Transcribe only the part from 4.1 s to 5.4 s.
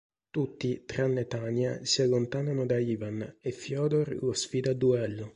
lo sfida a duello.